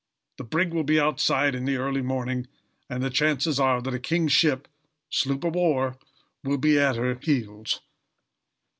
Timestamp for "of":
5.43-5.53